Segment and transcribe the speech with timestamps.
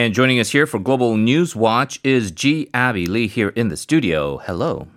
[0.00, 3.76] And joining us here for Global News Watch is Jee Abbey Lee here in the
[3.76, 4.38] studio.
[4.38, 4.88] Hello.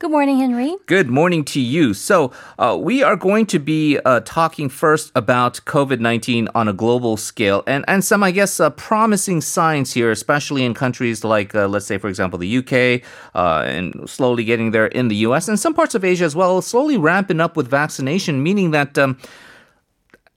[0.00, 0.74] Good morning, Henry.
[0.86, 1.94] Good morning to you.
[1.94, 6.72] So, uh, we are going to be uh, talking first about COVID 19 on a
[6.72, 11.54] global scale and, and some, I guess, uh, promising signs here, especially in countries like,
[11.54, 15.46] uh, let's say, for example, the UK, uh, and slowly getting there in the US,
[15.46, 18.98] and some parts of Asia as well, slowly ramping up with vaccination, meaning that.
[18.98, 19.18] Um,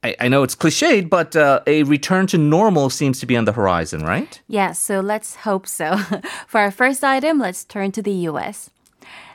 [0.03, 3.45] I, I know it's cliched, but uh, a return to normal seems to be on
[3.45, 4.41] the horizon, right?
[4.47, 5.97] Yeah, so let's hope so.
[6.47, 8.71] For our first item, let's turn to the US.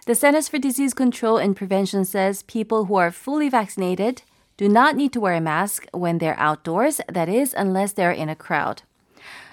[0.06, 4.22] The Centers for Disease Control and Prevention says people who are fully vaccinated
[4.56, 8.28] do not need to wear a mask when they're outdoors, that is, unless they're in
[8.28, 8.82] a crowd.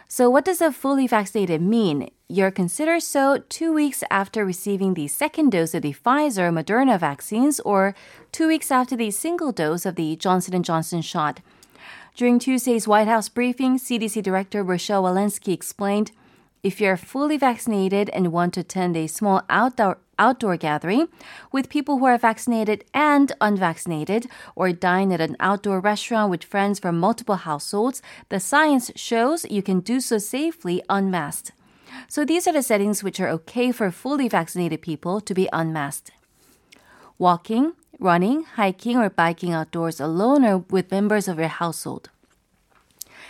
[0.08, 2.12] So, what does a fully vaccinated mean?
[2.34, 7.60] You're considered so two weeks after receiving the second dose of the Pfizer Moderna vaccines
[7.60, 7.94] or
[8.32, 11.42] two weeks after the single dose of the Johnson & Johnson shot.
[12.16, 16.12] During Tuesday's White House briefing, CDC Director Rochelle Walensky explained
[16.64, 21.10] if you're fully vaccinated and want to attend a small outdoor outdoor gathering
[21.52, 26.80] with people who are vaccinated and unvaccinated, or dine at an outdoor restaurant with friends
[26.80, 31.52] from multiple households, the science shows you can do so safely unmasked.
[32.08, 36.12] So these are the settings which are okay for fully vaccinated people to be unmasked.
[37.18, 42.10] Walking, running, hiking, or biking outdoors alone or with members of your household.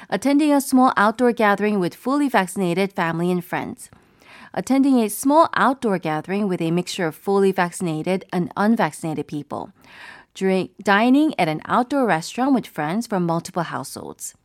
[0.09, 3.89] Attending a small outdoor gathering with fully vaccinated family and friends
[4.53, 9.71] attending a small outdoor gathering with a mixture of fully vaccinated and unvaccinated people,
[10.83, 14.35] dining at an outdoor restaurant with friends from multiple households.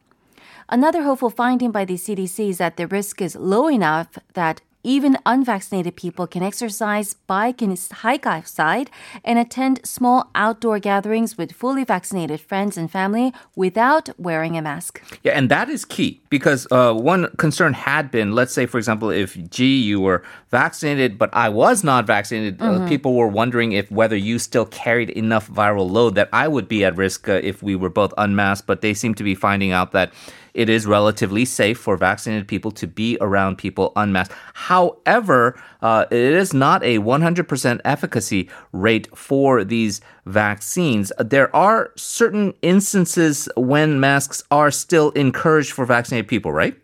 [0.71, 5.19] Another hopeful finding by the CDC is that the risk is low enough that even
[5.27, 8.91] unvaccinated people can exercise, bike, and hike outside
[9.25, 15.03] and attend small outdoor gatherings with fully vaccinated friends and family without wearing a mask.
[15.23, 19.11] Yeah, and that is key because uh, one concern had been, let's say, for example,
[19.11, 22.85] if Jee, you were vaccinated, but I was not vaccinated, uh, mm-hmm.
[22.85, 26.69] uh, people were wondering if whether you still carried enough viral load that I would
[26.69, 28.67] be at risk uh, if we were both unmasked.
[28.67, 30.13] But they seem to be finding out that
[30.59, 34.35] it is relatively safe for vaccinated people to be around people unmasked.
[34.69, 41.11] However, uh, it is not a 100% efficacy rate for these vaccines.
[41.19, 46.77] There are certain instances when masks are still encouraged for vaccinated people, right?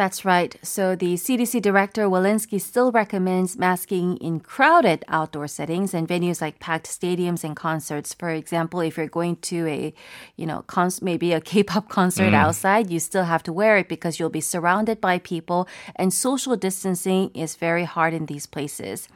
[0.00, 0.56] That's right.
[0.62, 6.58] So the CDC director Walensky still recommends masking in crowded outdoor settings and venues like
[6.58, 8.14] packed stadiums and concerts.
[8.14, 9.92] For example, if you're going to a,
[10.36, 12.34] you know, cons- maybe a K-pop concert mm.
[12.34, 16.56] outside, you still have to wear it because you'll be surrounded by people and social
[16.56, 19.06] distancing is very hard in these places.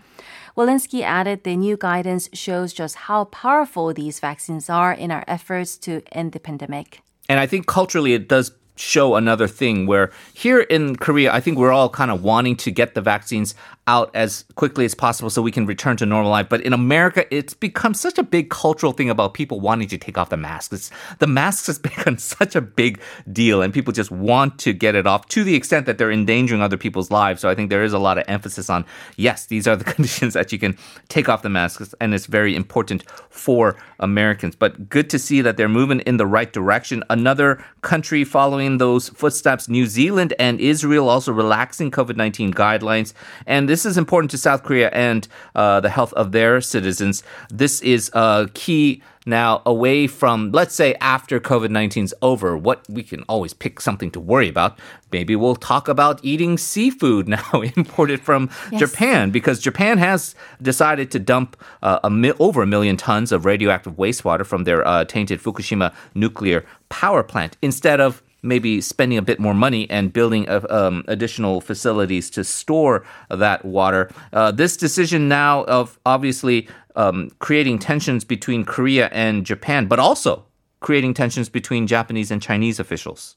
[0.55, 5.78] Walensky added the new guidance shows just how powerful these vaccines are in our efforts
[5.78, 7.01] to end the pandemic.
[7.27, 11.59] And I think culturally it does show another thing where here in Korea, I think
[11.59, 13.55] we're all kind of wanting to get the vaccines
[13.87, 16.49] out as quickly as possible so we can return to normal life.
[16.49, 20.17] But in America, it's become such a big cultural thing about people wanting to take
[20.17, 20.72] off the masks.
[20.72, 23.00] It's, the masks has become such a big
[23.31, 26.62] deal, and people just want to get it off to the extent that they're endangering
[26.62, 27.41] other people's lives.
[27.41, 28.84] So I think there is a lot of emphasis on
[29.17, 30.77] yes, these are the conditions that you can
[31.09, 34.56] take off the masks, and it's very important for Americans.
[34.56, 37.05] But good to see that they're moving in the right direction.
[37.11, 43.12] Another country following those footsteps, New Zealand and Israel, also relaxing COVID 19 guidelines.
[43.47, 45.27] And this is important to South Korea and
[45.57, 47.25] uh, the health of their citizens.
[47.51, 53.03] This is a key now away from, let's say, after COVID 19's over, what we
[53.03, 54.79] can always pick something to worry about.
[55.11, 58.79] Maybe we'll talk about eating seafood now imported from yes.
[58.79, 63.45] Japan because Japan has decided to dump uh, a mi- over a million tons of
[63.45, 69.22] radioactive wastewater from their uh, tainted Fukushima nuclear power plant instead of maybe spending a
[69.22, 74.10] bit more money and building uh, um, additional facilities to store that water.
[74.32, 80.45] Uh, this decision now of obviously um, creating tensions between Korea and Japan, but also
[80.80, 83.36] creating tensions between Japanese and Chinese officials.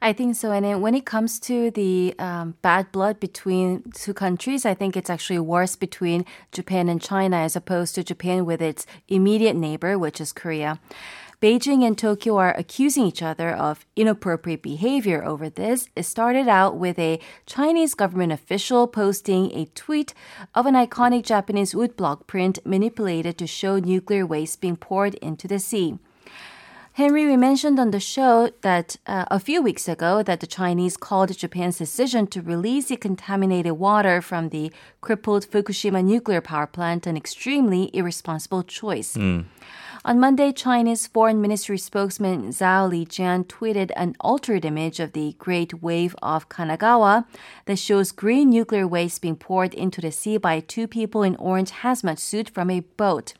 [0.00, 0.52] I think so.
[0.52, 5.10] And when it comes to the um, bad blood between two countries, I think it's
[5.10, 10.20] actually worse between Japan and China as opposed to Japan with its immediate neighbor, which
[10.20, 10.80] is Korea.
[11.40, 15.88] Beijing and Tokyo are accusing each other of inappropriate behavior over this.
[15.94, 20.14] It started out with a Chinese government official posting a tweet
[20.54, 25.58] of an iconic Japanese woodblock print manipulated to show nuclear waste being poured into the
[25.58, 25.98] sea.
[26.94, 30.96] Henry, we mentioned on the show that uh, a few weeks ago that the Chinese
[30.96, 34.72] called Japan's decision to release the contaminated water from the
[35.02, 39.14] crippled Fukushima nuclear power plant an extremely irresponsible choice.
[39.14, 39.44] Mm.
[40.06, 45.82] On Monday, Chinese Foreign Ministry spokesman Zhao Lijian tweeted an altered image of the Great
[45.82, 47.26] Wave of Kanagawa
[47.64, 51.72] that shows green nuclear waste being poured into the sea by two people in orange
[51.72, 53.34] hazmat suit from a boat.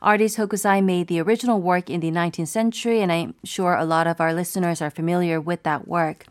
[0.00, 4.06] Artist Hokusai made the original work in the 19th century, and I'm sure a lot
[4.06, 6.24] of our listeners are familiar with that work.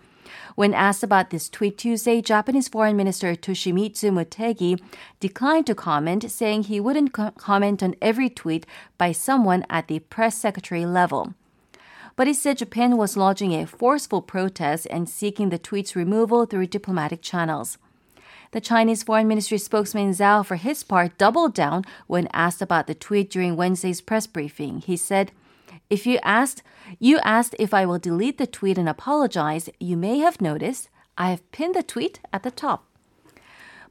[0.56, 4.82] When asked about this tweet Tuesday, Japanese Foreign Minister Toshimitsu Motegi
[5.20, 8.66] declined to comment, saying he wouldn't co- comment on every tweet
[8.98, 11.34] by someone at the press secretary level.
[12.16, 16.68] But he said Japan was lodging a forceful protest and seeking the tweet's removal through
[16.68, 17.78] diplomatic channels.
[18.52, 22.96] The Chinese Foreign Ministry spokesman Zhao, for his part, doubled down when asked about the
[22.96, 24.80] tweet during Wednesday's press briefing.
[24.80, 25.32] He said,
[25.90, 26.64] if you asked,
[27.00, 31.30] you asked if I will delete the tweet and apologize, you may have noticed I
[31.30, 32.84] have pinned the tweet at the top.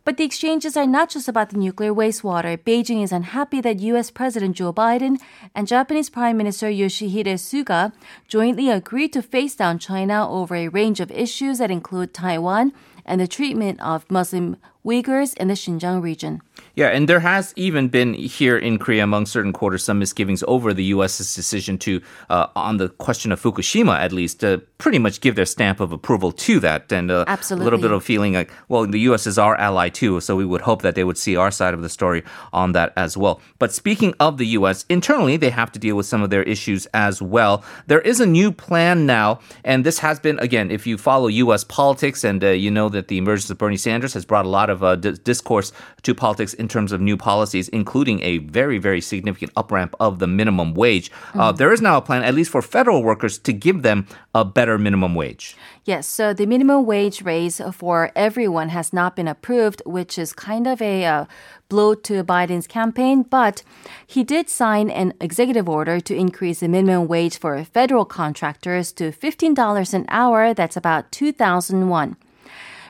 [0.04, 2.56] But the exchanges are not just about the nuclear wastewater.
[2.56, 5.18] Beijing is unhappy that US President Joe Biden
[5.52, 7.92] and Japanese Prime Minister Yoshihide Suga
[8.28, 12.72] jointly agreed to face down China over a range of issues that include Taiwan
[13.04, 16.40] and the treatment of Muslim Uyghurs in the Xinjiang region.
[16.74, 20.72] Yeah, and there has even been here in Korea among certain quarters some misgivings over
[20.72, 22.00] the U.S.'s decision to,
[22.30, 25.90] uh, on the question of Fukushima at least, to pretty much give their stamp of
[25.90, 26.92] approval to that.
[26.92, 27.62] And uh, Absolutely.
[27.62, 29.26] a little bit of feeling like, well, the U.S.
[29.26, 31.82] is our ally too, so we would hope that they would see our side of
[31.82, 32.22] the story
[32.52, 33.40] on that as well.
[33.58, 36.86] But speaking of the U.S., internally, they have to deal with some of their issues
[36.94, 37.64] as well.
[37.86, 41.64] There is a new plan now, and this has been, again, if you follow U.S.
[41.64, 44.70] politics and uh, you know that the emergence of Bernie Sanders has brought a lot
[44.70, 49.00] of uh, d- discourse to politics in terms of new policies, including a very, very
[49.00, 51.10] significant upramp of the minimum wage.
[51.34, 54.44] Uh, there is now a plan, at least for federal workers, to give them a
[54.44, 55.56] better minimum wage.
[55.84, 60.66] Yes, so the minimum wage raise for everyone has not been approved, which is kind
[60.66, 61.24] of a uh,
[61.68, 63.22] blow to Biden's campaign.
[63.22, 63.62] But
[64.06, 69.12] he did sign an executive order to increase the minimum wage for federal contractors to
[69.12, 70.52] $15 an hour.
[70.54, 72.16] That's about 2001.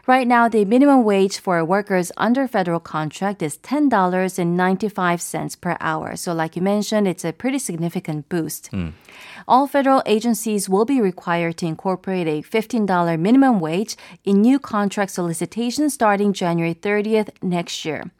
[0.06, 6.14] Right now, the minimum wage for workers under federal contract is $10.95 per hour.
[6.14, 8.68] So, like you mentioned, it's a pretty significant boost.
[8.68, 8.90] Hmm.
[9.48, 15.10] All federal agencies will be required to incorporate a $15 minimum wage in new contract
[15.10, 18.12] solicitations starting January 30th next year.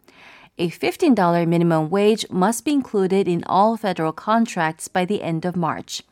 [0.58, 5.54] A $15 minimum wage must be included in all federal contracts by the end of
[5.54, 6.02] March.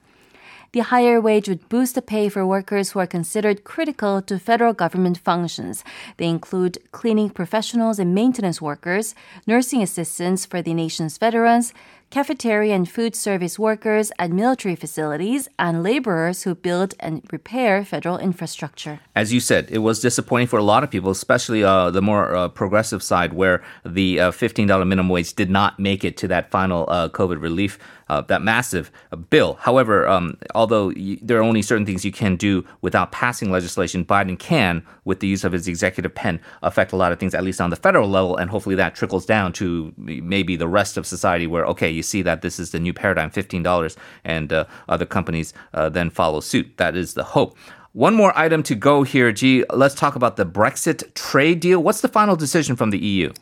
[0.74, 4.72] The higher wage would boost the pay for workers who are considered critical to federal
[4.72, 5.84] government functions.
[6.16, 9.14] They include cleaning professionals and maintenance workers,
[9.46, 11.72] nursing assistants for the nation's veterans,
[12.14, 18.18] cafeteria and food service workers at military facilities, and laborers who build and repair federal
[18.18, 19.00] infrastructure.
[19.16, 22.32] As you said, it was disappointing for a lot of people, especially uh, the more
[22.36, 26.52] uh, progressive side, where the uh, $15 minimum wage did not make it to that
[26.52, 29.54] final uh, COVID relief, uh, that massive uh, bill.
[29.54, 34.04] However, um, although y- there are only certain things you can do without passing legislation,
[34.04, 37.42] Biden can, with the use of his executive pen, affect a lot of things, at
[37.42, 41.06] least on the federal level, and hopefully that trickles down to maybe the rest of
[41.06, 45.06] society, where okay, you see that this is the new paradigm, $15, and uh, other
[45.06, 46.76] companies uh, then follow suit.
[46.76, 47.56] That is the hope.
[47.92, 49.64] One more item to go here, Jee.
[49.72, 51.80] Let's talk about the Brexit trade deal.
[51.82, 53.32] What's the final decision from the EU?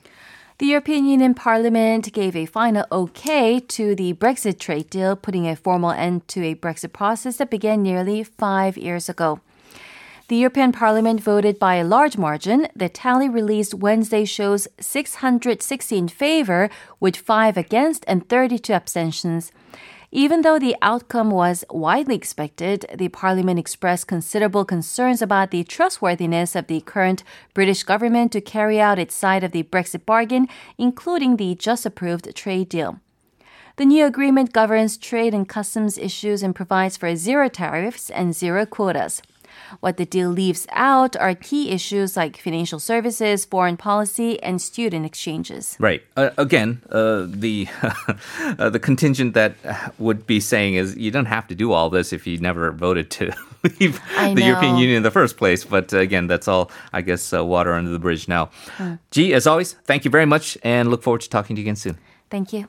[0.59, 5.57] The European Union Parliament gave a final okay to the Brexit trade deal, putting a
[5.57, 9.41] formal end to a Brexit process that began nearly five years ago.
[10.29, 12.69] The European Parliament voted by a large margin.
[12.77, 19.53] The tally released Wednesday shows 660 in favor, with 5 against and 32 abstentions.
[20.15, 26.55] Even though the outcome was widely expected, the parliament expressed considerable concerns about the trustworthiness
[26.55, 27.25] of the current
[27.55, 30.49] British government to carry out its side of the Brexit bargain,
[30.79, 33.01] including the just approved trade deal.
[33.77, 38.67] The new agreement governs trade and customs issues and provides for zero tariffs and zero
[38.67, 39.23] quotas.
[39.81, 45.07] What the deal leaves out are key issues like financial services, foreign policy, and student
[45.07, 45.77] exchanges.
[45.79, 46.03] Right.
[46.17, 47.69] Uh, again, uh, the
[48.59, 49.55] uh, the contingent that
[49.99, 53.11] would be saying is you don't have to do all this if you never voted
[53.13, 53.33] to
[53.81, 54.77] leave I the European.
[54.77, 55.65] Union in the first place.
[55.65, 58.51] But uh, again, that's all, I guess, uh, water under the bridge now.
[59.11, 61.77] Jee, as always, thank you very much and look forward to talking to you again
[61.77, 61.99] soon.
[62.31, 62.69] Thank you.